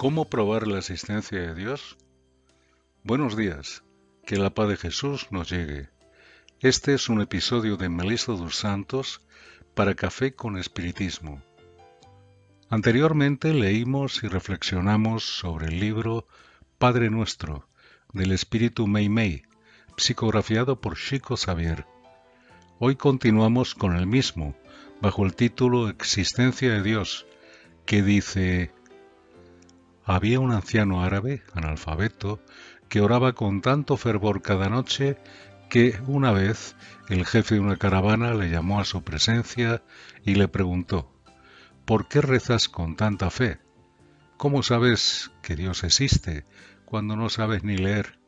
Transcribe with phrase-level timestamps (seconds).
[0.00, 1.98] ¿Cómo probar la existencia de Dios?
[3.04, 3.84] Buenos días,
[4.24, 5.90] que la paz de Jesús nos llegue.
[6.60, 9.20] Este es un episodio de Melissa dos Santos
[9.74, 11.42] para Café con Espiritismo.
[12.70, 16.26] Anteriormente leímos y reflexionamos sobre el libro
[16.78, 17.68] Padre Nuestro
[18.14, 19.42] del Espíritu Mei Mei,
[19.98, 21.84] psicografiado por Chico Xavier.
[22.78, 24.56] Hoy continuamos con el mismo,
[25.02, 27.26] bajo el título Existencia de Dios,
[27.84, 28.72] que dice
[30.14, 32.40] había un anciano árabe, analfabeto,
[32.88, 35.16] que oraba con tanto fervor cada noche
[35.68, 36.74] que una vez
[37.08, 39.84] el jefe de una caravana le llamó a su presencia
[40.24, 41.12] y le preguntó,
[41.84, 43.60] ¿por qué rezas con tanta fe?
[44.36, 46.44] ¿Cómo sabes que Dios existe
[46.84, 48.18] cuando no sabes ni leer?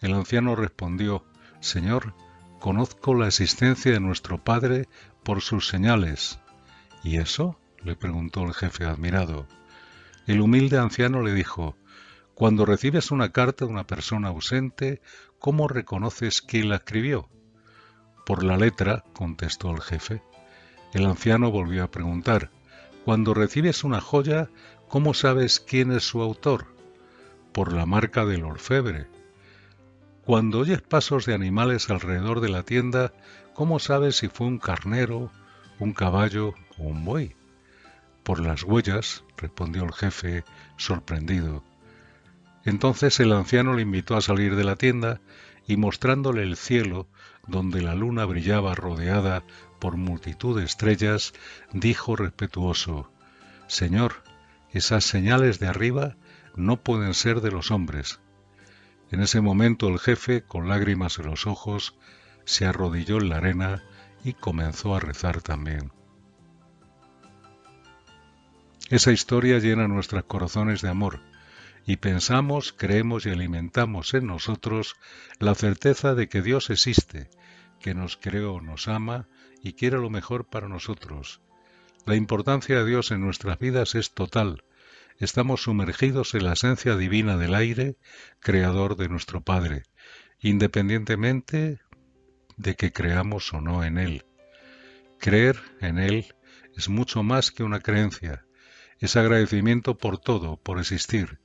[0.00, 1.24] El anciano respondió,
[1.58, 2.14] Señor,
[2.60, 4.86] conozco la existencia de nuestro Padre
[5.24, 6.38] por sus señales.
[7.02, 7.58] ¿Y eso?
[7.82, 9.48] le preguntó el jefe admirado.
[10.26, 11.76] El humilde anciano le dijo,
[12.34, 15.02] Cuando recibes una carta de una persona ausente,
[15.38, 17.28] ¿cómo reconoces quién la escribió?
[18.24, 20.22] Por la letra, contestó el jefe.
[20.94, 22.50] El anciano volvió a preguntar,
[23.04, 24.48] Cuando recibes una joya,
[24.88, 26.68] ¿cómo sabes quién es su autor?
[27.52, 29.08] Por la marca del orfebre.
[30.24, 33.12] Cuando oyes pasos de animales alrededor de la tienda,
[33.52, 35.30] ¿cómo sabes si fue un carnero,
[35.78, 37.36] un caballo o un buey?
[38.24, 40.44] Por las huellas, respondió el jefe,
[40.76, 41.62] sorprendido.
[42.64, 45.20] Entonces el anciano le invitó a salir de la tienda
[45.66, 47.06] y mostrándole el cielo,
[47.46, 49.44] donde la luna brillaba rodeada
[49.78, 51.34] por multitud de estrellas,
[51.72, 53.12] dijo respetuoso,
[53.66, 54.22] Señor,
[54.72, 56.16] esas señales de arriba
[56.56, 58.20] no pueden ser de los hombres.
[59.10, 61.96] En ese momento el jefe, con lágrimas en los ojos,
[62.44, 63.82] se arrodilló en la arena
[64.24, 65.92] y comenzó a rezar también.
[68.90, 71.20] Esa historia llena nuestros corazones de amor
[71.86, 74.96] y pensamos, creemos y alimentamos en nosotros
[75.38, 77.30] la certeza de que Dios existe,
[77.80, 79.26] que nos creó, nos ama
[79.62, 81.40] y quiere lo mejor para nosotros.
[82.04, 84.64] La importancia de Dios en nuestras vidas es total.
[85.18, 87.96] Estamos sumergidos en la esencia divina del aire,
[88.40, 89.84] creador de nuestro Padre,
[90.40, 91.80] independientemente
[92.58, 94.26] de que creamos o no en Él.
[95.18, 96.34] Creer en Él
[96.76, 98.44] es mucho más que una creencia,
[99.00, 101.38] es agradecimiento por todo, por existir.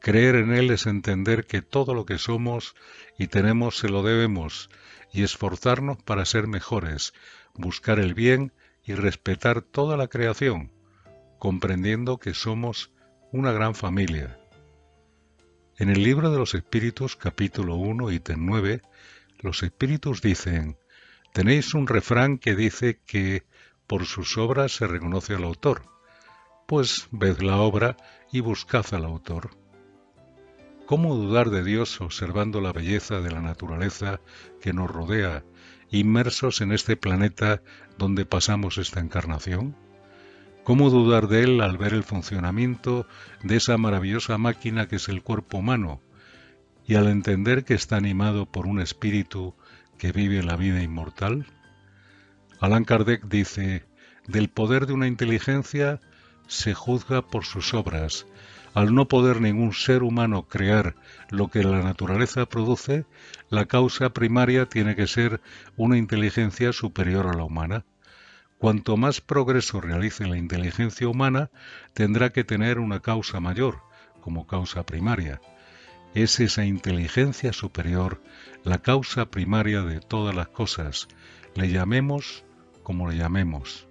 [0.00, 2.74] Creer en Él es entender que todo lo que somos
[3.18, 4.68] y tenemos se lo debemos
[5.12, 7.12] y esforzarnos para ser mejores,
[7.54, 8.52] buscar el bien
[8.84, 10.72] y respetar toda la creación,
[11.38, 12.90] comprendiendo que somos
[13.30, 14.38] una gran familia.
[15.78, 18.82] En el libro de los Espíritus, capítulo 1, ítem 9,
[19.38, 20.78] los Espíritus dicen,
[21.32, 23.44] tenéis un refrán que dice que
[23.86, 25.92] por sus obras se reconoce al autor
[26.72, 27.98] pues ved la obra
[28.32, 29.50] y buscad al autor.
[30.86, 34.22] ¿Cómo dudar de Dios observando la belleza de la naturaleza
[34.58, 35.44] que nos rodea,
[35.90, 37.60] inmersos en este planeta
[37.98, 39.76] donde pasamos esta encarnación?
[40.64, 43.06] ¿Cómo dudar de Él al ver el funcionamiento
[43.42, 46.00] de esa maravillosa máquina que es el cuerpo humano
[46.86, 49.54] y al entender que está animado por un espíritu
[49.98, 51.44] que vive la vida inmortal?
[52.60, 53.84] Allan Kardec dice,
[54.26, 56.00] del poder de una inteligencia
[56.52, 58.26] se juzga por sus obras.
[58.74, 60.94] Al no poder ningún ser humano crear
[61.30, 63.04] lo que la naturaleza produce,
[63.50, 65.40] la causa primaria tiene que ser
[65.76, 67.84] una inteligencia superior a la humana.
[68.58, 71.50] Cuanto más progreso realice la inteligencia humana,
[71.94, 73.82] tendrá que tener una causa mayor
[74.20, 75.40] como causa primaria.
[76.14, 78.22] Es esa inteligencia superior
[78.62, 81.08] la causa primaria de todas las cosas,
[81.54, 82.44] le llamemos
[82.82, 83.88] como le llamemos.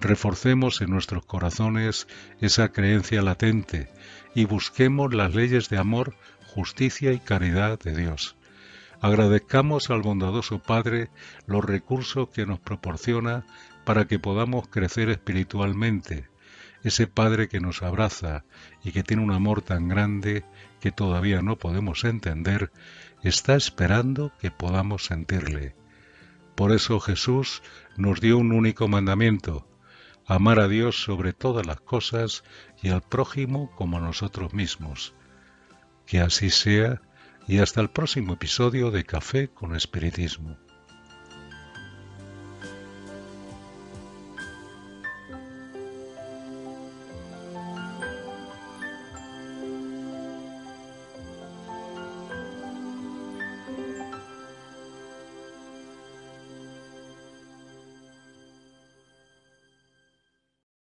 [0.00, 2.08] Reforcemos en nuestros corazones
[2.40, 3.90] esa creencia latente
[4.34, 6.14] y busquemos las leyes de amor,
[6.54, 8.36] justicia y caridad de Dios.
[9.02, 11.10] Agradezcamos al bondadoso Padre
[11.46, 13.44] los recursos que nos proporciona
[13.84, 16.28] para que podamos crecer espiritualmente,
[16.82, 18.44] ese Padre que nos abraza
[18.82, 20.44] y que tiene un amor tan grande
[20.80, 22.72] que todavía no podemos entender,
[23.22, 25.74] está esperando que podamos sentirle.
[26.54, 27.62] Por eso Jesús
[27.96, 29.66] nos dio un único mandamiento,
[30.30, 32.44] amar a Dios sobre todas las cosas
[32.80, 35.12] y al prójimo como a nosotros mismos.
[36.06, 37.02] Que así sea
[37.48, 40.56] y hasta el próximo episodio de Café con Espiritismo.